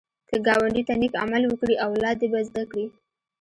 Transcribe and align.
که 0.29 0.35
ګاونډي 0.45 0.83
ته 0.87 0.93
نېک 1.01 1.13
عمل 1.23 1.43
وکړې، 1.47 1.81
اولاد 1.85 2.15
دې 2.21 2.27
به 2.31 2.39
زده 2.47 2.63
کړي 2.71 2.85